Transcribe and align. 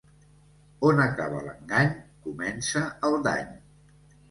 On 0.89 1.01
acaba 1.03 1.43
l'engany 1.49 1.93
comença 2.25 2.83
el 3.11 3.21
dany. 3.31 3.57